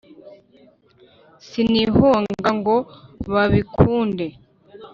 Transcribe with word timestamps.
sinihonga 1.47 2.47
ngo 2.57 2.75
babikunde 3.33 4.27